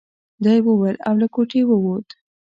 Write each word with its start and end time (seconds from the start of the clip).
دا 0.43 0.51
يې 0.55 0.61
وويل 0.67 0.97
او 1.07 1.13
له 1.21 1.27
کوټې 1.33 1.61
ووت. 1.69 2.07